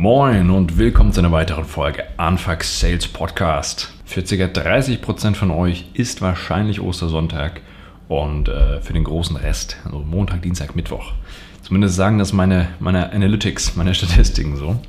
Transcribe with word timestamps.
Moin 0.00 0.48
und 0.48 0.78
willkommen 0.78 1.12
zu 1.12 1.20
einer 1.20 1.30
weiteren 1.30 1.66
Folge 1.66 2.04
Anfang 2.16 2.62
Sales 2.62 3.06
Podcast. 3.06 3.92
Für 4.06 4.22
ca. 4.22 4.44
30% 4.46 5.34
von 5.34 5.50
euch 5.50 5.84
ist 5.92 6.22
wahrscheinlich 6.22 6.80
Ostersonntag 6.80 7.60
und 8.08 8.48
äh, 8.48 8.80
für 8.80 8.94
den 8.94 9.04
großen 9.04 9.36
Rest, 9.36 9.76
also 9.84 9.98
Montag, 9.98 10.40
Dienstag, 10.40 10.74
Mittwoch. 10.74 11.12
Zumindest 11.60 11.96
sagen 11.96 12.18
das 12.18 12.32
meine, 12.32 12.68
meine 12.78 13.12
Analytics, 13.12 13.76
meine 13.76 13.92
Statistiken 13.94 14.56
so. 14.56 14.80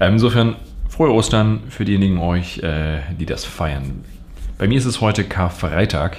Ähm, 0.00 0.14
insofern 0.14 0.56
frohe 0.88 1.12
Ostern 1.12 1.60
für 1.68 1.84
diejenigen 1.84 2.18
euch, 2.18 2.58
äh, 2.64 2.98
die 3.20 3.26
das 3.26 3.44
feiern. 3.44 4.04
Bei 4.58 4.66
mir 4.66 4.76
ist 4.76 4.86
es 4.86 5.00
heute 5.00 5.22
Karfreitag 5.22 6.16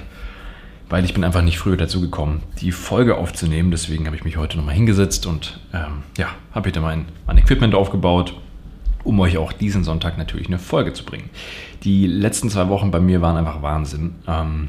weil 0.88 1.04
ich 1.04 1.14
bin 1.14 1.24
einfach 1.24 1.42
nicht 1.42 1.58
früher 1.58 1.76
dazu 1.76 2.00
gekommen, 2.00 2.42
die 2.60 2.72
Folge 2.72 3.16
aufzunehmen. 3.16 3.70
Deswegen 3.70 4.06
habe 4.06 4.16
ich 4.16 4.24
mich 4.24 4.36
heute 4.36 4.56
nochmal 4.56 4.74
hingesetzt 4.74 5.26
und 5.26 5.60
ähm, 5.72 6.02
ja, 6.18 6.28
habe 6.52 6.68
wieder 6.68 6.80
mein, 6.80 7.06
mein 7.26 7.38
Equipment 7.38 7.74
aufgebaut, 7.74 8.34
um 9.02 9.18
euch 9.20 9.38
auch 9.38 9.52
diesen 9.52 9.84
Sonntag 9.84 10.18
natürlich 10.18 10.46
eine 10.48 10.58
Folge 10.58 10.92
zu 10.92 11.04
bringen. 11.04 11.30
Die 11.82 12.06
letzten 12.06 12.50
zwei 12.50 12.68
Wochen 12.68 12.90
bei 12.90 13.00
mir 13.00 13.20
waren 13.22 13.36
einfach 13.36 13.62
Wahnsinn. 13.62 14.14
Ähm, 14.26 14.68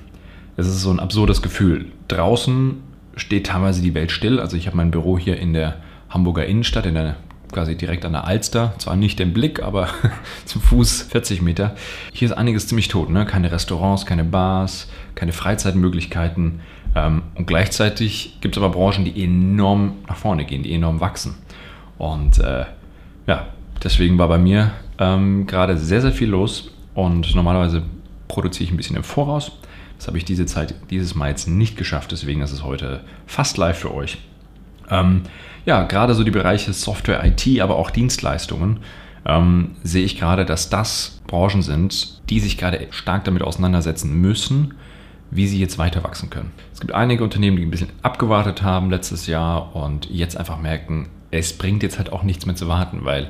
es 0.58 0.68
ist 0.68 0.82
so 0.82 0.92
ein 0.92 1.00
absurdes 1.00 1.42
Gefühl. 1.42 1.88
Draußen 2.08 2.82
steht 3.16 3.48
teilweise 3.48 3.82
die 3.82 3.94
Welt 3.94 4.12
still. 4.12 4.40
Also 4.40 4.58
ich 4.58 4.68
habe 4.68 4.78
mein 4.78 4.92
Büro 4.92 5.18
hier 5.18 5.38
in 5.38 5.54
der 5.54 5.78
Hamburger 6.10 6.46
Innenstadt, 6.46 6.86
in 6.86 6.96
der 6.96 7.18
quasi 7.52 7.76
direkt 7.76 8.06
an 8.06 8.14
der 8.14 8.26
Alster. 8.26 8.74
Zwar 8.78 8.96
nicht 8.96 9.20
im 9.20 9.34
Blick, 9.34 9.62
aber 9.62 9.90
zum 10.46 10.62
Fuß 10.62 11.04
40 11.04 11.42
Meter. 11.42 11.76
Hier 12.14 12.28
ist 12.28 12.34
einiges 12.34 12.68
ziemlich 12.68 12.88
tot. 12.88 13.10
Ne? 13.10 13.26
Keine 13.26 13.52
Restaurants, 13.52 14.06
keine 14.06 14.24
Bars, 14.24 14.90
keine 15.16 15.34
Freizeitmöglichkeiten. 15.34 16.62
Ähm, 16.96 17.24
und 17.36 17.48
gleichzeitig 17.48 18.38
gibt 18.42 18.58
es 18.58 18.64
aber 18.64 18.74
Branchen, 18.74 19.06
die 19.06 19.24
enorm 19.24 19.94
nach 20.08 20.18
vorne 20.18 20.46
gehen, 20.46 20.64
die 20.64 20.74
enorm 20.74 21.00
wachsen. 21.00 21.36
Und 21.98 22.40
äh, 22.40 22.66
ja, 23.28 23.48
deswegen 23.84 24.18
war 24.18 24.28
bei 24.28 24.38
mir 24.38 24.72
ähm, 25.00 25.48
gerade 25.48 25.78
sehr, 25.78 26.02
sehr 26.02 26.12
viel 26.12 26.30
los. 26.30 26.72
Und 26.94 27.36
normalerweise 27.36 27.84
produziere 28.28 28.66
ich 28.66 28.72
ein 28.72 28.78
bisschen 28.78 28.96
im 28.96 29.04
Voraus. 29.04 29.52
Das 29.98 30.08
habe 30.08 30.18
ich 30.18 30.26
diese 30.26 30.46
Zeit, 30.46 30.76
dieses 30.90 31.16
Mal 31.16 31.30
jetzt 31.30 31.48
nicht 31.48 31.78
geschafft. 31.78 32.12
Deswegen 32.12 32.42
ist 32.42 32.52
es 32.52 32.64
heute 32.64 33.02
fast 33.28 33.58
live 33.58 33.78
für 33.78 33.94
euch. 33.94 34.18
Ähm, 34.90 35.24
ja, 35.66 35.84
gerade 35.84 36.14
so 36.14 36.24
die 36.24 36.32
Bereiche 36.32 36.74
Software, 36.74 37.24
IT, 37.26 37.60
aber 37.60 37.78
auch 37.78 37.90
Dienstleistungen 37.90 38.80
ähm, 39.26 39.72
sehe 39.84 40.06
ich 40.06 40.18
gerade, 40.18 40.46
dass 40.46 40.70
das 40.70 41.22
Branchen 41.28 41.62
sind, 41.62 42.22
die 42.30 42.40
sich 42.40 42.58
gerade 42.58 42.88
stark 42.92 43.24
damit 43.24 43.42
auseinandersetzen 43.42 44.14
müssen, 44.14 44.76
wie 45.32 45.48
sie 45.48 45.60
jetzt 45.60 45.78
weiter 45.78 46.04
wachsen 46.04 46.30
können. 46.30 46.52
Es 46.74 46.80
gibt 46.80 46.94
einige 46.94 47.24
Unternehmen, 47.24 47.58
die 47.58 47.64
ein 47.64 47.72
bisschen 47.72 47.90
abgewartet 48.04 48.62
haben 48.62 48.90
letztes 48.90 49.28
Jahr 49.28 49.76
und 49.76 50.10
jetzt 50.10 50.38
einfach 50.38 50.60
merken, 50.60 51.10
es 51.32 51.54
bringt 51.58 51.84
jetzt 51.84 51.98
halt 51.98 52.12
auch 52.12 52.24
nichts 52.24 52.46
mehr 52.46 52.56
zu 52.56 52.68
warten, 52.68 53.04
weil 53.04 53.30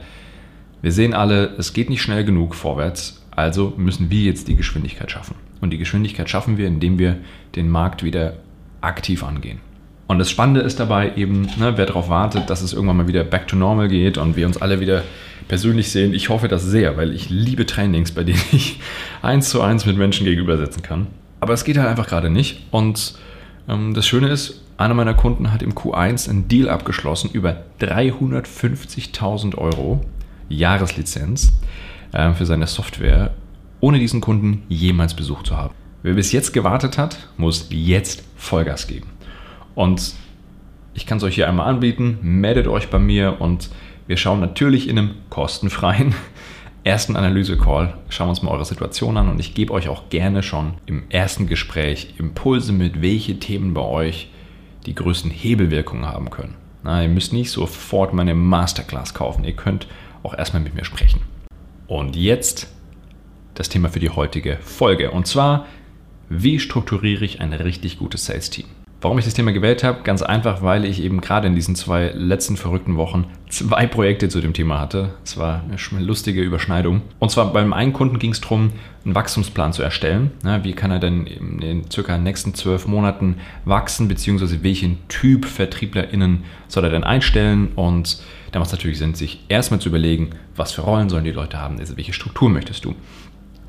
wir 0.81 0.91
sehen 0.91 1.13
alle, 1.13 1.55
es 1.57 1.73
geht 1.73 1.89
nicht 1.89 2.01
schnell 2.01 2.25
genug 2.25 2.53
vorwärts, 2.53 3.25
also 3.31 3.73
müssen 3.77 4.11
wir 4.11 4.21
jetzt 4.21 4.47
die 4.47 4.55
Geschwindigkeit 4.55 5.09
schaffen. 5.09 5.35
Und 5.61 5.71
die 5.71 5.77
Geschwindigkeit 5.77 6.29
schaffen 6.29 6.57
wir, 6.57 6.67
indem 6.67 6.99
wir 6.99 7.17
den 7.55 7.69
Markt 7.69 8.03
wieder 8.03 8.35
aktiv 8.81 9.23
angehen. 9.23 9.61
Und 10.07 10.19
das 10.19 10.29
Spannende 10.29 10.61
ist 10.61 10.79
dabei 10.79 11.13
eben, 11.15 11.43
ne, 11.57 11.73
wer 11.75 11.85
darauf 11.85 12.09
wartet, 12.09 12.49
dass 12.49 12.61
es 12.61 12.73
irgendwann 12.73 12.97
mal 12.97 13.07
wieder 13.07 13.23
back 13.23 13.47
to 13.47 13.55
normal 13.55 13.87
geht 13.87 14.17
und 14.17 14.35
wir 14.35 14.45
uns 14.45 14.61
alle 14.61 14.79
wieder 14.79 15.03
persönlich 15.47 15.91
sehen. 15.91 16.13
Ich 16.13 16.29
hoffe 16.29 16.47
das 16.47 16.63
sehr, 16.63 16.97
weil 16.97 17.13
ich 17.13 17.29
liebe 17.29 17.65
Trainings, 17.65 18.11
bei 18.11 18.23
denen 18.23 18.41
ich 18.51 18.79
eins 19.21 19.49
zu 19.49 19.61
eins 19.61 19.85
mit 19.85 19.97
Menschen 19.97 20.25
gegenüber 20.25 20.57
sitzen 20.57 20.81
kann. 20.81 21.07
Aber 21.39 21.53
es 21.53 21.63
geht 21.63 21.77
halt 21.77 21.87
einfach 21.87 22.07
gerade 22.07 22.29
nicht. 22.29 22.65
Und 22.71 23.15
ähm, 23.67 23.93
das 23.93 24.07
Schöne 24.07 24.29
ist, 24.29 24.61
einer 24.77 24.93
meiner 24.93 25.13
Kunden 25.13 25.51
hat 25.51 25.63
im 25.63 25.73
Q1 25.73 26.29
einen 26.29 26.47
Deal 26.47 26.69
abgeschlossen 26.69 27.29
über 27.31 27.63
350.000 27.79 29.57
Euro 29.57 30.01
Jahreslizenz 30.49 31.53
äh, 32.11 32.33
für 32.33 32.45
seine 32.45 32.67
Software, 32.67 33.31
ohne 33.79 33.99
diesen 33.99 34.21
Kunden 34.21 34.63
jemals 34.67 35.13
besucht 35.13 35.47
zu 35.47 35.57
haben. 35.57 35.73
Wer 36.03 36.13
bis 36.13 36.31
jetzt 36.31 36.53
gewartet 36.53 36.97
hat, 36.97 37.29
muss 37.37 37.67
jetzt 37.71 38.23
Vollgas 38.35 38.87
geben. 38.87 39.14
Und 39.75 40.15
ich 40.93 41.05
kann 41.05 41.17
es 41.17 41.23
euch 41.23 41.35
hier 41.35 41.47
einmal 41.47 41.67
anbieten. 41.67 42.17
Meldet 42.21 42.67
euch 42.67 42.89
bei 42.89 42.99
mir 42.99 43.39
und 43.41 43.69
wir 44.07 44.17
schauen 44.17 44.39
natürlich 44.39 44.87
in 44.87 44.97
einem 44.97 45.11
kostenfreien 45.29 46.15
ersten 46.83 47.15
Analyse-Call. 47.15 47.95
Schauen 48.09 48.27
wir 48.27 48.29
uns 48.29 48.41
mal 48.41 48.51
eure 48.51 48.65
Situation 48.65 49.17
an 49.17 49.29
und 49.29 49.39
ich 49.39 49.53
gebe 49.53 49.73
euch 49.73 49.89
auch 49.89 50.09
gerne 50.09 50.41
schon 50.41 50.75
im 50.85 51.03
ersten 51.09 51.47
Gespräch 51.47 52.15
Impulse 52.17 52.71
mit, 52.71 53.01
welche 53.01 53.39
Themen 53.39 53.73
bei 53.73 53.81
euch 53.81 54.29
die 54.85 54.95
größten 54.95 55.31
Hebelwirkungen 55.31 56.05
haben 56.05 56.29
können. 56.29 56.55
Na, 56.83 57.01
ihr 57.01 57.09
müsst 57.09 57.33
nicht 57.33 57.51
sofort 57.51 58.13
meine 58.13 58.35
Masterclass 58.35 59.13
kaufen. 59.13 59.43
Ihr 59.43 59.55
könnt 59.55 59.87
auch 60.23 60.35
erstmal 60.35 60.61
mit 60.61 60.75
mir 60.75 60.85
sprechen. 60.85 61.21
Und 61.87 62.15
jetzt 62.15 62.71
das 63.55 63.69
Thema 63.69 63.89
für 63.89 63.99
die 63.99 64.09
heutige 64.11 64.57
Folge. 64.61 65.11
Und 65.11 65.25
zwar, 65.27 65.65
wie 66.29 66.59
strukturiere 66.59 67.25
ich 67.25 67.41
ein 67.41 67.53
richtig 67.53 67.97
gutes 67.97 68.25
Sales-Team? 68.25 68.67
Warum 69.05 69.19
ich 69.19 69.25
das 69.25 69.35
Thema 69.35 69.51
gewählt 69.51 69.83
habe? 69.83 70.01
Ganz 70.01 70.23
einfach, 70.23 70.63
weil 70.63 70.83
ich 70.83 70.99
eben 71.03 71.21
gerade 71.21 71.45
in 71.45 71.53
diesen 71.53 71.75
zwei 71.75 72.09
letzten 72.15 72.57
verrückten 72.57 72.97
Wochen 72.97 73.25
zwei 73.49 73.85
Projekte 73.85 74.29
zu 74.29 74.41
dem 74.41 74.53
Thema 74.53 74.79
hatte. 74.79 75.13
Es 75.23 75.37
war 75.37 75.61
eine 75.69 76.03
lustige 76.03 76.41
Überschneidung. 76.41 77.03
Und 77.19 77.29
zwar 77.29 77.53
beim 77.53 77.71
einen 77.71 77.93
Kunden 77.93 78.17
ging 78.17 78.31
es 78.31 78.41
darum, 78.41 78.71
einen 79.05 79.13
Wachstumsplan 79.13 79.73
zu 79.73 79.83
erstellen. 79.83 80.31
wie 80.63 80.73
kann 80.73 80.89
er 80.89 80.97
denn 80.97 81.27
in 81.27 81.59
den 81.59 81.91
circa 81.91 82.17
nächsten 82.17 82.55
zwölf 82.55 82.87
Monaten 82.87 83.35
wachsen, 83.63 84.07
beziehungsweise 84.07 84.63
welchen 84.63 85.07
Typ 85.07 85.45
VertrieblerInnen 85.45 86.43
soll 86.67 86.85
er 86.85 86.89
denn 86.89 87.03
einstellen? 87.03 87.73
Und 87.75 88.23
da 88.53 88.57
macht 88.57 88.69
es 88.69 88.73
natürlich 88.73 88.97
Sinn, 88.97 89.13
sich 89.13 89.45
erstmal 89.49 89.79
zu 89.79 89.89
überlegen, 89.89 90.31
was 90.55 90.71
für 90.71 90.81
Rollen 90.81 91.09
sollen 91.09 91.25
die 91.25 91.31
Leute 91.31 91.61
haben, 91.61 91.77
also 91.77 91.95
welche 91.95 92.13
Struktur 92.13 92.49
möchtest 92.49 92.85
du. 92.85 92.95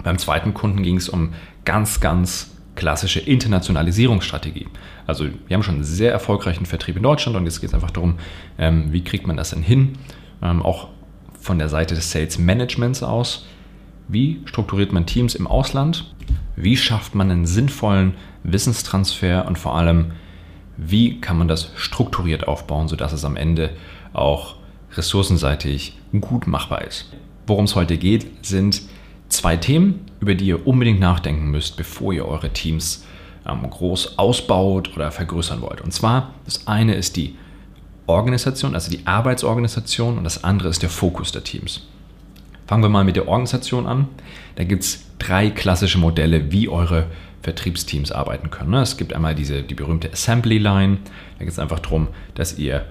Beim 0.02 0.16
zweiten 0.16 0.54
Kunden 0.54 0.82
ging 0.82 0.96
es 0.96 1.10
um 1.10 1.34
ganz, 1.66 2.00
ganz 2.00 2.55
klassische 2.76 3.20
Internationalisierungsstrategie. 3.20 4.68
Also 5.06 5.26
wir 5.46 5.54
haben 5.54 5.62
schon 5.62 5.76
einen 5.76 5.84
sehr 5.84 6.12
erfolgreichen 6.12 6.66
Vertrieb 6.66 6.96
in 6.96 7.02
Deutschland 7.02 7.36
und 7.36 7.44
jetzt 7.44 7.60
geht 7.60 7.70
es 7.70 7.74
einfach 7.74 7.90
darum, 7.90 8.18
ähm, 8.58 8.92
wie 8.92 9.02
kriegt 9.02 9.26
man 9.26 9.36
das 9.36 9.50
denn 9.50 9.62
hin, 9.62 9.98
ähm, 10.42 10.62
auch 10.62 10.88
von 11.40 11.58
der 11.58 11.68
Seite 11.68 11.94
des 11.94 12.10
Sales 12.10 12.38
Managements 12.38 13.02
aus. 13.02 13.46
Wie 14.08 14.40
strukturiert 14.44 14.92
man 14.92 15.06
Teams 15.06 15.34
im 15.34 15.46
Ausland? 15.46 16.14
Wie 16.54 16.76
schafft 16.76 17.14
man 17.14 17.30
einen 17.30 17.46
sinnvollen 17.46 18.14
Wissenstransfer 18.44 19.46
und 19.46 19.58
vor 19.58 19.76
allem, 19.76 20.12
wie 20.76 21.20
kann 21.20 21.38
man 21.38 21.48
das 21.48 21.70
strukturiert 21.76 22.46
aufbauen, 22.46 22.88
sodass 22.88 23.12
es 23.12 23.24
am 23.24 23.36
Ende 23.36 23.70
auch 24.12 24.56
ressourcenseitig 24.96 25.98
gut 26.20 26.46
machbar 26.46 26.82
ist? 26.82 27.12
Worum 27.46 27.64
es 27.64 27.74
heute 27.74 27.96
geht, 27.96 28.44
sind 28.44 28.82
zwei 29.28 29.56
Themen, 29.56 30.05
über 30.20 30.34
die 30.34 30.46
ihr 30.46 30.66
unbedingt 30.66 31.00
nachdenken 31.00 31.50
müsst, 31.50 31.76
bevor 31.76 32.12
ihr 32.12 32.26
eure 32.26 32.50
Teams 32.50 33.04
ähm, 33.46 33.68
groß 33.68 34.18
ausbaut 34.18 34.94
oder 34.94 35.10
vergrößern 35.10 35.60
wollt. 35.60 35.80
Und 35.80 35.92
zwar, 35.92 36.34
das 36.44 36.66
eine 36.66 36.94
ist 36.94 37.16
die 37.16 37.36
Organisation, 38.06 38.74
also 38.74 38.90
die 38.90 39.06
Arbeitsorganisation 39.06 40.18
und 40.18 40.24
das 40.24 40.44
andere 40.44 40.68
ist 40.68 40.82
der 40.82 40.90
Fokus 40.90 41.32
der 41.32 41.44
Teams. 41.44 41.86
Fangen 42.66 42.82
wir 42.82 42.88
mal 42.88 43.04
mit 43.04 43.16
der 43.16 43.28
Organisation 43.28 43.86
an. 43.86 44.08
Da 44.56 44.64
gibt 44.64 44.82
es 44.82 45.04
drei 45.18 45.50
klassische 45.50 45.98
Modelle, 45.98 46.50
wie 46.52 46.68
eure 46.68 47.06
Vertriebsteams 47.42 48.10
arbeiten 48.10 48.50
können. 48.50 48.70
Ne? 48.70 48.80
Es 48.80 48.96
gibt 48.96 49.12
einmal 49.12 49.34
diese, 49.34 49.62
die 49.62 49.74
berühmte 49.74 50.12
Assembly 50.12 50.58
Line. 50.58 50.98
Da 51.38 51.44
geht 51.44 51.52
es 51.52 51.58
einfach 51.58 51.78
darum, 51.78 52.08
dass 52.34 52.58
ihr 52.58 52.86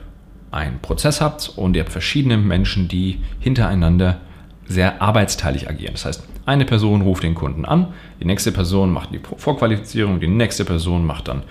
einen 0.52 0.80
Prozess 0.80 1.20
habt 1.20 1.52
und 1.58 1.76
ihr 1.76 1.82
habt 1.82 1.92
verschiedene 1.92 2.38
Menschen, 2.38 2.88
die 2.88 3.20
hintereinander 3.40 4.22
sehr 4.68 5.02
arbeitsteilig 5.02 5.70
agieren. 5.70 5.94
Das 5.94 6.06
heißt, 6.06 6.24
eine 6.46 6.66
Person 6.66 7.02
ruft 7.02 7.24
den 7.24 7.36
Kunden 7.36 7.66
an, 7.66 7.94
die 8.20 8.26
nächste 8.26 8.52
Person 8.52 8.92
macht 8.92 9.12
die 9.14 9.20
Vorqualifizierung, 9.20 10.20
die 10.20 10.28
nächste 10.28 10.66
Person 10.66 11.06
macht 11.06 11.28
dann 11.28 11.44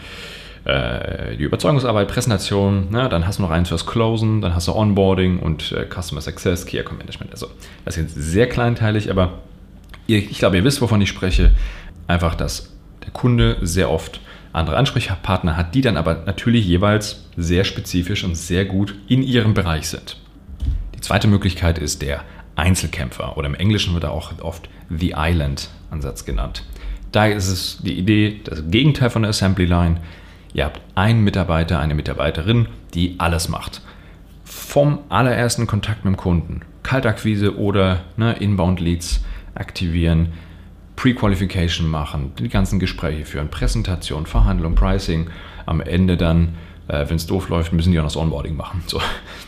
äh, 0.64 1.36
die 1.36 1.44
Überzeugungsarbeit, 1.44 2.08
Präsentation, 2.08 2.90
ne? 2.90 3.08
dann 3.08 3.26
hast 3.26 3.38
du 3.38 3.42
noch 3.42 3.50
eins 3.50 3.68
fürs 3.68 3.86
Closen, 3.86 4.40
dann 4.40 4.54
hast 4.54 4.68
du 4.68 4.72
Onboarding 4.72 5.38
und 5.38 5.72
äh, 5.72 5.86
Customer 5.86 6.20
Success, 6.20 6.66
Key 6.66 6.78
Account 6.78 6.98
Management. 6.98 7.32
Also 7.32 7.48
das 7.84 7.96
ist 7.96 8.02
jetzt 8.02 8.14
sehr 8.14 8.48
kleinteilig, 8.48 9.10
aber 9.10 9.40
ihr, 10.06 10.18
ich 10.18 10.38
glaube, 10.38 10.56
ihr 10.56 10.64
wisst, 10.64 10.80
wovon 10.80 11.00
ich 11.00 11.08
spreche. 11.08 11.52
Einfach, 12.06 12.34
dass 12.34 12.72
der 13.04 13.12
Kunde 13.12 13.56
sehr 13.62 13.90
oft 13.90 14.20
andere 14.52 14.76
Ansprechpartner 14.76 15.56
hat, 15.56 15.74
die 15.74 15.80
dann 15.80 15.96
aber 15.96 16.22
natürlich 16.26 16.66
jeweils 16.66 17.24
sehr 17.36 17.64
spezifisch 17.64 18.24
und 18.24 18.36
sehr 18.36 18.64
gut 18.64 18.94
in 19.08 19.22
ihrem 19.22 19.52
Bereich 19.52 19.88
sind. 19.88 20.18
Die 20.94 21.00
zweite 21.00 21.28
Möglichkeit 21.28 21.78
ist 21.78 22.02
der 22.02 22.22
Einzelkämpfer 22.56 23.36
oder 23.36 23.48
im 23.48 23.54
Englischen 23.54 23.94
wird 23.94 24.04
er 24.04 24.12
auch 24.12 24.32
oft 24.40 24.68
The 24.88 25.14
Island 25.16 25.70
Ansatz 25.90 26.24
genannt. 26.24 26.64
Da 27.12 27.26
ist 27.26 27.48
es 27.48 27.78
die 27.82 27.98
Idee, 27.98 28.40
das 28.44 28.64
Gegenteil 28.68 29.10
von 29.10 29.22
der 29.22 29.30
Assembly 29.30 29.66
Line. 29.66 30.00
Ihr 30.52 30.64
habt 30.64 30.80
einen 30.94 31.22
Mitarbeiter, 31.22 31.80
eine 31.80 31.94
Mitarbeiterin, 31.94 32.68
die 32.94 33.16
alles 33.18 33.48
macht. 33.48 33.82
Vom 34.44 34.98
allerersten 35.08 35.66
Kontakt 35.66 36.04
mit 36.04 36.14
dem 36.14 36.16
Kunden, 36.16 36.62
Kaltakquise 36.82 37.56
oder 37.56 38.02
ne, 38.16 38.34
Inbound 38.34 38.80
Leads 38.80 39.24
aktivieren, 39.54 40.32
Pre-Qualification 40.96 41.88
machen, 41.88 42.32
die 42.38 42.48
ganzen 42.48 42.78
Gespräche 42.78 43.24
führen, 43.24 43.48
Präsentation, 43.48 44.26
Verhandlung, 44.26 44.74
Pricing, 44.74 45.28
am 45.66 45.80
Ende 45.80 46.16
dann 46.16 46.54
Äh, 46.88 47.08
Wenn 47.08 47.16
es 47.16 47.26
doof 47.26 47.48
läuft, 47.48 47.72
müssen 47.72 47.92
die 47.92 47.98
auch 47.98 48.02
noch 48.02 48.10
das 48.10 48.16
Onboarding 48.16 48.56
machen. 48.56 48.82
So, 48.86 49.00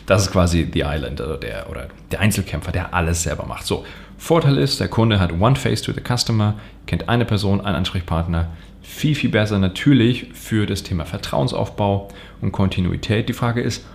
das 0.05 0.23
ist 0.23 0.31
quasi 0.31 0.67
The 0.71 0.83
Island 0.85 1.21
also 1.21 1.35
der, 1.35 1.69
oder 1.69 1.87
der 2.11 2.19
Einzelkämpfer, 2.19 2.71
der 2.71 2.93
alles 2.93 3.23
selber 3.23 3.45
macht. 3.45 3.65
So, 3.65 3.85
Vorteil 4.17 4.57
ist, 4.57 4.79
der 4.79 4.87
Kunde 4.87 5.19
hat 5.19 5.31
One 5.39 5.55
Face 5.55 5.81
to 5.81 5.91
the 5.91 6.01
Customer, 6.01 6.55
kennt 6.87 7.07
eine 7.07 7.25
Person, 7.25 7.61
einen 7.61 7.75
Ansprechpartner. 7.75 8.49
Viel, 8.81 9.15
viel 9.15 9.29
besser 9.29 9.59
natürlich 9.59 10.27
für 10.33 10.65
das 10.65 10.81
Thema 10.81 11.05
Vertrauensaufbau 11.05 12.07
und 12.41 12.51
Kontinuität. 12.51 13.29
Die 13.29 13.33
Frage 13.33 13.61
ist, 13.61 13.85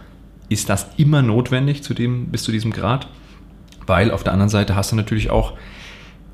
ist 0.48 0.68
das 0.68 0.86
immer 0.96 1.22
notwendig 1.22 1.82
zu 1.82 1.94
dem, 1.94 2.26
bis 2.26 2.44
zu 2.44 2.52
diesem 2.52 2.72
Grad? 2.72 3.08
Weil 3.86 4.10
auf 4.10 4.22
der 4.22 4.32
anderen 4.32 4.50
Seite 4.50 4.76
hast 4.76 4.92
du 4.92 4.96
natürlich 4.96 5.30
auch 5.30 5.54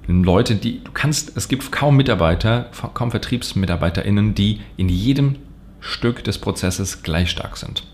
Leute, 0.07 0.57
die 0.57 0.83
du 0.83 0.91
kannst, 0.93 1.37
es 1.37 1.49
gibt 1.49 1.71
kaum 1.71 1.97
Mitarbeiter, 1.97 2.71
kaum 2.95 3.11
VertriebsmitarbeiterInnen, 3.11 4.35
die 4.35 4.61
in 4.77 4.89
jedem 4.89 5.37
Stück 5.81 6.25
des 6.25 6.39
Prozesses 6.39 7.03
gleich 7.03 7.31
stark 7.31 7.57
sind. 7.57 7.85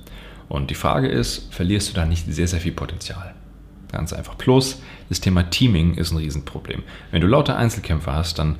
Und 0.48 0.70
die 0.70 0.75
Frage 0.75 1.08
ist, 1.08 1.52
verlierst 1.52 1.90
du 1.90 1.94
da 1.94 2.04
nicht 2.04 2.26
sehr, 2.32 2.48
sehr 2.48 2.60
viel 2.60 2.72
Potenzial? 2.72 3.34
Ganz 3.90 4.12
einfach. 4.12 4.36
Plus, 4.36 4.82
das 5.08 5.20
Thema 5.20 5.44
Teaming 5.50 5.94
ist 5.94 6.10
ein 6.10 6.19
Riesenproblem. 6.19 6.82
Wenn 7.10 7.20
du 7.20 7.26
lauter 7.26 7.56
Einzelkämpfer 7.56 8.14
hast, 8.14 8.38
dann, 8.38 8.56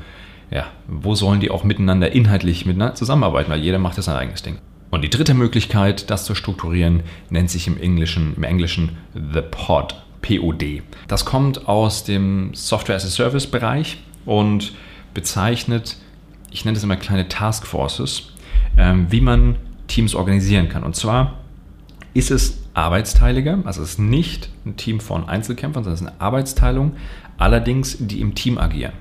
ja, 0.51 0.67
wo 0.87 1.15
sollen 1.15 1.41
die 1.41 1.51
auch 1.51 1.65
miteinander 1.65 2.13
inhaltlich 2.13 2.67
miteinander 2.67 2.95
zusammenarbeiten? 2.95 3.51
Weil 3.51 3.61
jeder 3.61 3.79
macht 3.79 3.97
ja 3.97 4.03
sein 4.03 4.17
eigenes 4.17 4.43
Ding. 4.43 4.59
Und 4.91 5.03
die 5.03 5.11
dritte 5.11 5.35
Möglichkeit, 5.35 6.09
das 6.11 6.25
zu 6.25 6.37
strukturieren, 6.37 7.03
nennt 7.29 7.51
sich 7.51 7.67
im 7.67 7.79
Englischen, 7.79 8.35
im 8.37 8.45
Englischen 8.45 8.97
The 9.13 9.41
Pod, 9.41 9.97
POD. 10.23 10.83
Das 11.09 11.25
kommt 11.25 11.69
aus 11.69 12.05
dem 12.05 12.55
Software 12.55 12.95
as 12.97 13.05
a 13.05 13.09
Service 13.09 13.49
Bereich 13.49 13.99
und 14.25 14.73
bezeichnet, 15.13 15.97
ich 16.51 16.65
nenne 16.65 16.77
das 16.77 16.85
immer 16.85 16.97
kleine 16.97 17.29
Taskforces, 17.29 18.34
ähm, 18.77 19.07
wie 19.11 19.21
man 19.21 19.57
Teams 19.87 20.15
organisieren 20.15 20.69
kann. 20.69 20.83
Und 20.83 20.97
zwar 20.97 21.39
ist 22.15 22.31
es 22.31 22.63
arbeitsteiliger, 22.75 23.59
also 23.65 23.83
es 23.83 23.91
ist 23.91 23.99
nicht 23.99 24.51
ein 24.67 24.77
Team 24.77 25.01
von 25.01 25.29
Einzelkämpfern, 25.29 25.85
sondern 25.85 25.95
es 25.95 26.01
ist 26.01 26.07
eine 26.09 26.21
Arbeitsteilung, 26.21 26.93
allerdings 27.39 27.97
die 28.01 28.21
im 28.21 28.35
Team 28.35 28.59
agieren. 28.59 28.93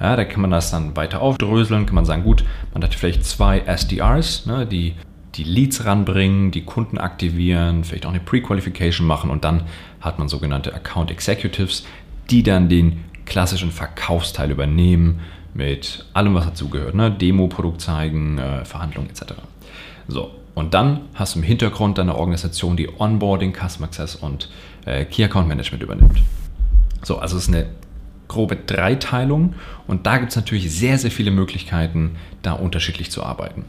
Ja, 0.00 0.16
da 0.16 0.24
kann 0.24 0.40
man 0.40 0.50
das 0.50 0.70
dann 0.70 0.96
weiter 0.96 1.20
aufdröseln, 1.20 1.86
kann 1.86 1.94
man 1.94 2.04
sagen, 2.04 2.24
gut, 2.24 2.44
man 2.72 2.82
hat 2.82 2.94
vielleicht 2.94 3.24
zwei 3.24 3.60
SDRs, 3.60 4.46
ne, 4.46 4.66
die 4.66 4.94
die 5.34 5.44
Leads 5.44 5.86
ranbringen, 5.86 6.50
die 6.50 6.64
Kunden 6.64 6.98
aktivieren, 6.98 7.84
vielleicht 7.84 8.04
auch 8.04 8.10
eine 8.10 8.20
Pre-Qualification 8.20 9.06
machen 9.06 9.30
und 9.30 9.44
dann 9.44 9.62
hat 10.00 10.18
man 10.18 10.28
sogenannte 10.28 10.74
Account 10.74 11.10
Executives, 11.10 11.86
die 12.30 12.42
dann 12.42 12.68
den 12.68 13.04
klassischen 13.32 13.70
Verkaufsteil 13.70 14.50
übernehmen, 14.50 15.20
mit 15.54 16.04
allem, 16.12 16.34
was 16.34 16.44
dazugehört. 16.44 16.94
Ne? 16.94 17.10
Demo, 17.10 17.48
Produkt 17.48 17.80
zeigen, 17.80 18.36
äh, 18.36 18.66
Verhandlungen 18.66 19.08
etc. 19.08 19.32
So, 20.06 20.32
und 20.54 20.74
dann 20.74 21.00
hast 21.14 21.34
du 21.34 21.38
im 21.38 21.42
Hintergrund 21.42 21.96
deine 21.96 22.14
Organisation, 22.14 22.76
die 22.76 22.90
Onboarding, 22.98 23.54
Customer 23.54 23.86
Access 23.86 24.16
und 24.16 24.50
äh, 24.84 25.06
Key 25.06 25.24
Account 25.24 25.48
Management 25.48 25.82
übernimmt. 25.82 26.22
So, 27.02 27.16
also 27.18 27.38
es 27.38 27.44
ist 27.44 27.54
eine 27.54 27.68
grobe 28.28 28.56
Dreiteilung 28.56 29.54
und 29.86 30.06
da 30.06 30.18
gibt 30.18 30.32
es 30.32 30.36
natürlich 30.36 30.70
sehr, 30.70 30.98
sehr 30.98 31.10
viele 31.10 31.30
Möglichkeiten, 31.30 32.16
da 32.42 32.52
unterschiedlich 32.52 33.10
zu 33.10 33.22
arbeiten. 33.22 33.64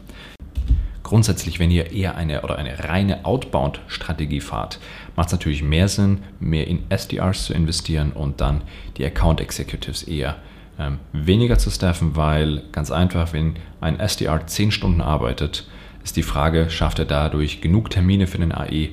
Grundsätzlich, 1.04 1.60
wenn 1.60 1.70
ihr 1.70 1.92
eher 1.92 2.16
eine 2.16 2.42
oder 2.42 2.56
eine 2.56 2.82
reine 2.82 3.26
Outbound-Strategie 3.26 4.40
fahrt, 4.40 4.80
macht 5.16 5.28
es 5.28 5.32
natürlich 5.32 5.62
mehr 5.62 5.86
Sinn, 5.86 6.20
mehr 6.40 6.66
in 6.66 6.82
SDRs 6.88 7.44
zu 7.44 7.52
investieren 7.52 8.10
und 8.10 8.40
dann 8.40 8.62
die 8.96 9.04
Account 9.04 9.40
Executives 9.40 10.02
eher 10.02 10.36
ähm, 10.78 10.98
weniger 11.12 11.58
zu 11.58 11.70
staffen, 11.70 12.16
weil 12.16 12.62
ganz 12.72 12.90
einfach, 12.90 13.34
wenn 13.34 13.56
ein 13.82 14.00
SDR 14.00 14.46
10 14.46 14.72
Stunden 14.72 15.02
arbeitet, 15.02 15.68
ist 16.02 16.16
die 16.16 16.22
Frage, 16.22 16.70
schafft 16.70 16.98
er 16.98 17.04
dadurch 17.04 17.60
genug 17.60 17.90
Termine 17.90 18.26
für 18.26 18.38
den 18.38 18.52
AE, 18.52 18.88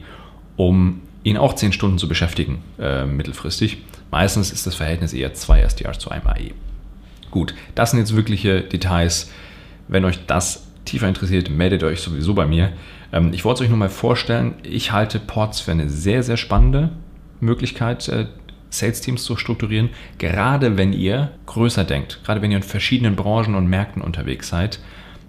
um 0.58 1.02
ihn 1.24 1.38
auch 1.38 1.54
10 1.54 1.72
Stunden 1.72 1.98
zu 1.98 2.10
beschäftigen 2.10 2.62
äh, 2.78 3.06
mittelfristig. 3.06 3.78
Meistens 4.12 4.52
ist 4.52 4.68
das 4.68 4.76
Verhältnis 4.76 5.14
eher 5.14 5.34
2 5.34 5.62
SDRs 5.62 6.00
zu 6.00 6.12
einem 6.12 6.28
AE. 6.28 6.52
Gut, 7.32 7.56
das 7.74 7.92
sind 7.92 8.00
jetzt 8.00 8.18
wirkliche 8.18 8.62
Details. 8.62 9.32
Wenn 9.88 10.04
euch 10.04 10.26
das 10.26 10.68
tiefer 10.86 11.08
interessiert, 11.08 11.50
meldet 11.50 11.84
euch 11.84 12.02
sowieso 12.02 12.34
bei 12.34 12.46
mir. 12.46 12.74
Ähm, 13.14 13.34
ich 13.34 13.46
wollte 13.46 13.60
es 13.60 13.66
euch 13.66 13.70
nur 13.70 13.78
mal 13.78 13.90
vorstellen, 13.90 14.56
ich 14.64 14.92
halte 14.92 15.20
Ports 15.20 15.60
für 15.62 15.72
eine 15.72 15.90
sehr, 15.90 16.24
sehr 16.24 16.38
spannende 16.38 16.90
Möglichkeit, 17.40 18.08
äh, 18.08 18.28
Sales-Teams 18.70 19.24
zu 19.24 19.36
strukturieren, 19.36 19.90
gerade 20.18 20.78
wenn 20.78 20.94
ihr 20.94 21.32
größer 21.46 21.84
denkt, 21.84 22.22
gerade 22.24 22.42
wenn 22.42 22.52
ihr 22.52 22.58
in 22.58 22.64
verschiedenen 22.64 23.16
Branchen 23.16 23.56
und 23.56 23.68
Märkten 23.68 24.02
unterwegs 24.02 24.48
seid. 24.48 24.80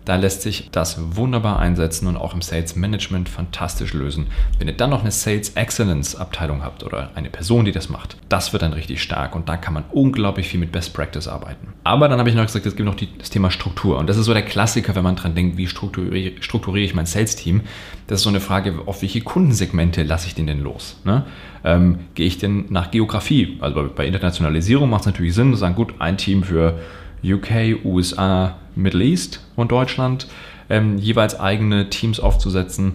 Da 0.04 0.16
lässt 0.16 0.42
sich 0.42 0.68
das 0.72 0.98
wunderbar 1.16 1.58
einsetzen 1.58 2.08
und 2.08 2.16
auch 2.16 2.34
im 2.34 2.42
Sales 2.42 2.74
Management 2.74 3.28
fantastisch 3.28 3.94
lösen. 3.94 4.26
Wenn 4.58 4.66
ihr 4.66 4.76
dann 4.76 4.90
noch 4.90 5.02
eine 5.02 5.12
Sales 5.12 5.50
Excellence 5.50 6.16
Abteilung 6.16 6.62
habt 6.64 6.82
oder 6.82 7.10
eine 7.14 7.30
Person, 7.30 7.64
die 7.64 7.72
das 7.72 7.88
macht, 7.88 8.16
das 8.28 8.52
wird 8.52 8.62
dann 8.62 8.72
richtig 8.72 9.02
stark 9.02 9.36
und 9.36 9.48
da 9.48 9.56
kann 9.56 9.74
man 9.74 9.84
unglaublich 9.90 10.48
viel 10.48 10.58
mit 10.58 10.72
Best 10.72 10.92
Practice 10.92 11.28
arbeiten. 11.28 11.68
Aber 11.84 12.08
dann 12.08 12.18
habe 12.18 12.28
ich 12.28 12.34
noch 12.34 12.44
gesagt, 12.44 12.66
es 12.66 12.74
gibt 12.74 12.86
noch 12.86 12.96
die, 12.96 13.08
das 13.16 13.30
Thema 13.30 13.50
Struktur 13.50 13.98
und 13.98 14.08
das 14.08 14.16
ist 14.16 14.26
so 14.26 14.34
der 14.34 14.42
Klassiker, 14.42 14.94
wenn 14.94 15.04
man 15.04 15.16
dran 15.16 15.34
denkt, 15.34 15.56
wie 15.56 15.66
strukturiere, 15.68 16.42
strukturiere 16.42 16.84
ich 16.84 16.94
mein 16.94 17.06
Sales 17.06 17.36
Team. 17.36 17.60
Das 18.08 18.20
ist 18.20 18.24
so 18.24 18.30
eine 18.30 18.40
Frage, 18.40 18.74
auf 18.86 19.02
welche 19.02 19.20
Kundensegmente 19.20 20.02
lasse 20.02 20.26
ich 20.26 20.34
den 20.34 20.46
denn 20.46 20.60
los? 20.60 21.00
Ne? 21.04 21.24
Ähm, 21.64 22.00
gehe 22.14 22.26
ich 22.26 22.38
denn 22.38 22.66
nach 22.70 22.90
Geografie? 22.90 23.58
Also 23.60 23.88
bei 23.94 24.06
Internationalisierung 24.06 24.90
macht 24.90 25.02
es 25.02 25.06
natürlich 25.06 25.34
Sinn, 25.34 25.52
zu 25.52 25.58
sagen, 25.58 25.76
gut, 25.76 25.94
ein 26.00 26.18
Team 26.18 26.42
für 26.42 26.80
UK, 27.24 27.84
USA, 27.84 28.56
Middle 28.74 29.04
East 29.04 29.44
und 29.56 29.72
Deutschland 29.72 30.26
ähm, 30.68 30.98
jeweils 30.98 31.38
eigene 31.38 31.90
Teams 31.90 32.20
aufzusetzen. 32.20 32.94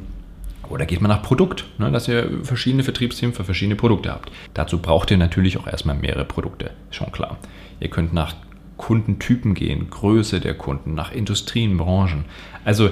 Oder 0.69 0.85
geht 0.85 1.00
man 1.00 1.09
nach 1.09 1.21
Produkt, 1.21 1.65
ne, 1.77 1.91
dass 1.91 2.07
ihr 2.07 2.29
verschiedene 2.44 2.83
Vertriebsteams 2.83 3.38
für 3.38 3.45
verschiedene 3.45 3.75
Produkte 3.75 4.12
habt. 4.12 4.31
Dazu 4.53 4.79
braucht 4.79 5.12
ihr 5.12 5.18
natürlich 5.18 5.57
auch 5.57 5.68
erstmal 5.68 5.95
mehrere 5.95 6.25
Produkte, 6.25 6.71
schon 6.91 7.12
klar. 7.12 7.38
Ihr 7.79 7.89
könnt 7.89 8.13
nach 8.13 8.35
Kundentypen 8.75 9.53
gehen, 9.53 9.89
Größe 9.89 10.39
der 10.39 10.56
Kunden, 10.56 10.94
nach 10.94 11.12
Industrien, 11.12 11.77
Branchen. 11.77 12.25
Also 12.65 12.89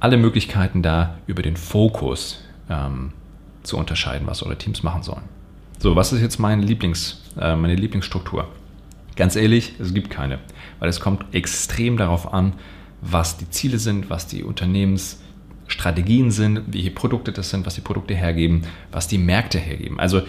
alle 0.00 0.16
Möglichkeiten 0.16 0.82
da 0.82 1.16
über 1.26 1.42
den 1.42 1.56
Fokus 1.56 2.44
ähm, 2.68 3.12
zu 3.62 3.76
unterscheiden, 3.76 4.26
was 4.26 4.42
eure 4.42 4.56
Teams 4.56 4.82
machen 4.82 5.02
sollen. 5.02 5.22
So, 5.78 5.96
was 5.96 6.12
ist 6.12 6.20
jetzt 6.20 6.38
mein 6.38 6.62
Lieblings, 6.62 7.22
äh, 7.40 7.56
meine 7.56 7.74
Lieblingsstruktur? 7.74 8.48
Ganz 9.16 9.36
ehrlich, 9.36 9.74
es 9.78 9.92
gibt 9.92 10.10
keine, 10.10 10.38
weil 10.78 10.88
es 10.88 11.00
kommt 11.00 11.34
extrem 11.34 11.96
darauf 11.96 12.32
an, 12.32 12.54
was 13.00 13.36
die 13.36 13.50
Ziele 13.50 13.78
sind, 13.78 14.10
was 14.10 14.26
die 14.26 14.42
Unternehmensstrategien 14.42 16.30
sind, 16.30 16.62
welche 16.72 16.90
Produkte 16.90 17.32
das 17.32 17.50
sind, 17.50 17.66
was 17.66 17.74
die 17.74 17.80
Produkte 17.80 18.14
hergeben, 18.14 18.62
was 18.90 19.08
die 19.08 19.18
Märkte 19.18 19.58
hergeben. 19.58 19.98
Also 20.00 20.22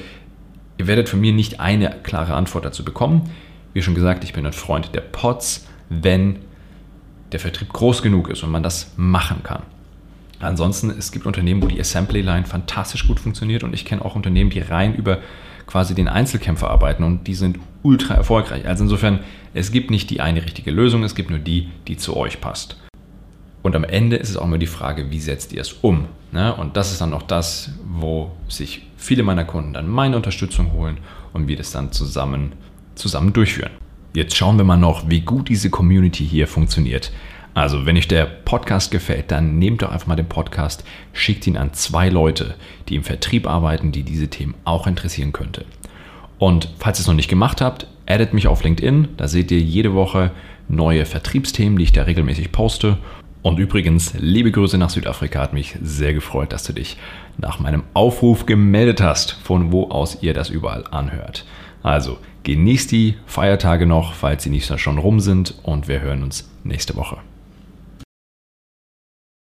ihr 0.78 0.88
werdet 0.88 1.08
von 1.08 1.22
mir 1.22 1.34
nicht 1.34 1.60
eine 1.60 1.92
klare 2.04 2.34
Antwort 2.34 2.66
dazu 2.66 2.84
bekommen. 2.84 3.30
Wie 3.74 3.82
schon 3.82 3.96
gesagt, 3.96 4.24
ich 4.24 4.34
bin 4.34 4.46
ein 4.46 4.54
Freund 4.54 4.94
der 4.94 5.02
Pots, 5.02 5.68
wenn 5.90 6.40
der 7.32 7.40
Vertrieb 7.40 7.72
groß 7.72 8.02
genug 8.02 8.30
ist 8.30 8.44
und 8.44 8.52
man 8.52 8.64
das 8.64 8.92
machen 8.98 9.44
kann. 9.44 9.64
Ansonsten, 10.40 10.90
es 10.90 11.12
gibt 11.12 11.26
Unternehmen, 11.26 11.62
wo 11.62 11.68
die 11.68 11.80
Assembly 11.80 12.22
Line 12.22 12.46
fantastisch 12.46 13.08
gut 13.08 13.20
funktioniert 13.20 13.64
und 13.64 13.74
ich 13.74 13.86
kenne 13.86 14.04
auch 14.04 14.16
Unternehmen, 14.16 14.50
die 14.50 14.60
rein 14.60 14.94
über 14.94 15.20
quasi 15.74 15.96
den 15.96 16.08
Einzelkämpfer 16.08 16.70
arbeiten 16.70 17.02
und 17.02 17.26
die 17.26 17.34
sind 17.34 17.58
ultra 17.82 18.14
erfolgreich. 18.14 18.68
Also 18.68 18.84
insofern, 18.84 19.22
es 19.56 19.72
gibt 19.72 19.90
nicht 19.90 20.12
die 20.12 20.22
eine 20.22 20.46
richtige 20.46 20.70
Lösung, 20.70 21.04
es 21.04 21.16
gibt 21.16 21.32
nur 21.32 21.40
die, 21.40 21.68
die 21.88 21.98
zu 21.98 22.16
euch 22.16 22.40
passt. 22.40 22.78
Und 23.64 23.76
am 23.76 23.84
Ende 23.84 24.18
ist 24.18 24.30
es 24.30 24.38
auch 24.38 24.46
immer 24.46 24.60
die 24.60 24.68
Frage, 24.68 25.10
wie 25.10 25.20
setzt 25.20 25.52
ihr 25.52 25.62
es 25.62 25.74
um? 25.74 26.06
Ne? 26.32 26.54
Und 26.54 26.78
das 26.78 26.92
ist 26.92 27.02
dann 27.02 27.12
auch 27.16 27.24
das, 27.24 27.72
wo 27.88 28.30
sich 28.48 28.84
viele 28.98 29.24
meiner 29.24 29.46
Kunden 29.46 29.74
dann 29.74 29.90
meine 29.90 30.16
Unterstützung 30.16 30.74
holen 30.74 31.00
und 31.34 31.48
wir 31.48 31.58
das 31.58 31.72
dann 31.72 31.92
zusammen, 31.92 32.52
zusammen 32.94 33.34
durchführen. 33.34 33.72
Jetzt 34.14 34.36
schauen 34.36 34.58
wir 34.58 34.66
mal 34.66 34.78
noch, 34.78 35.10
wie 35.10 35.22
gut 35.22 35.50
diese 35.50 35.72
Community 35.72 36.24
hier 36.24 36.48
funktioniert. 36.48 37.12
Also, 37.54 37.86
wenn 37.86 37.98
euch 37.98 38.08
der 38.08 38.26
Podcast 38.26 38.90
gefällt, 38.90 39.30
dann 39.30 39.60
nehmt 39.60 39.84
doch 39.84 39.92
einfach 39.92 40.08
mal 40.08 40.16
den 40.16 40.28
Podcast, 40.28 40.84
schickt 41.14 41.46
ihn 41.46 41.58
an 41.58 41.74
zwei 41.74 42.10
Leute, 42.10 42.56
die 42.90 42.96
im 42.96 43.04
Vertrieb 43.04 43.48
arbeiten, 43.48 43.92
die 43.92 44.04
diese 44.04 44.28
Themen 44.28 44.56
auch 44.66 44.88
interessieren 44.88 45.34
könnte. 45.34 45.66
Und 46.40 46.70
falls 46.80 47.00
ihr 47.00 47.02
es 47.02 47.08
noch 47.08 47.14
nicht 47.14 47.30
gemacht 47.30 47.62
habt, 47.62 47.88
addet 48.08 48.34
mich 48.34 48.48
auf 48.48 48.64
LinkedIn, 48.64 49.10
da 49.18 49.28
seht 49.28 49.52
ihr 49.52 49.60
jede 49.60 49.94
Woche 49.94 50.32
neue 50.68 51.06
Vertriebsthemen, 51.06 51.78
die 51.78 51.84
ich 51.84 51.92
da 51.92 52.04
regelmäßig 52.04 52.52
poste. 52.52 52.98
Und 53.44 53.60
übrigens, 53.60 54.14
liebe 54.18 54.52
Grüße 54.52 54.78
nach 54.78 54.90
Südafrika, 54.90 55.40
hat 55.40 55.54
mich 55.54 55.76
sehr 55.82 56.14
gefreut, 56.14 56.54
dass 56.54 56.64
du 56.64 56.74
dich 56.74 56.98
nach 57.38 57.60
meinem 57.60 57.84
Aufruf 57.94 58.46
gemeldet 58.46 59.02
hast, 59.02 59.34
von 59.34 59.72
wo 59.72 59.90
aus 59.90 60.20
ihr 60.22 60.34
das 60.34 60.50
überall 60.50 60.86
anhört. 60.90 61.46
Also, 61.84 62.18
genießt 62.44 62.92
die 62.92 63.16
Feiertage 63.26 63.86
noch, 63.86 64.14
falls 64.14 64.44
sie 64.44 64.50
nicht 64.50 64.80
schon 64.80 64.98
rum 64.98 65.20
sind, 65.20 65.56
und 65.64 65.88
wir 65.88 66.00
hören 66.00 66.24
uns 66.24 66.50
nächste 66.64 66.96
Woche. 66.96 67.18